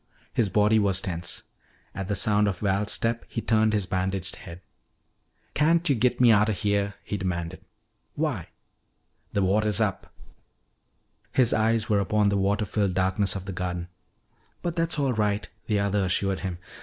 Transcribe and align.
His 0.33 0.49
body 0.49 0.79
was 0.79 0.99
tense. 0.99 1.43
At 1.93 2.07
the 2.07 2.15
sound 2.15 2.47
of 2.47 2.57
Val's 2.57 2.91
step 2.91 3.23
he 3.27 3.39
turned 3.39 3.71
his 3.71 3.85
bandaged 3.85 4.35
head. 4.37 4.61
"Can't 5.53 5.87
yo' 5.87 5.95
git 5.95 6.19
me 6.19 6.31
outa 6.31 6.53
heah?" 6.53 6.95
he 7.03 7.17
demanded. 7.17 7.63
"Why?" 8.15 8.49
"The 9.33 9.43
watah's 9.43 9.79
up!" 9.79 10.11
His 11.31 11.53
eyes 11.53 11.87
were 11.87 11.99
upon 11.99 12.29
the 12.29 12.37
water 12.37 12.65
filled 12.65 12.95
darkness 12.95 13.35
of 13.35 13.45
the 13.45 13.51
garden. 13.53 13.89
"But 14.63 14.75
that's 14.75 14.97
all 14.97 15.13
right," 15.13 15.47
the 15.67 15.79
other 15.79 16.05
assured 16.05 16.39
him. 16.39 16.57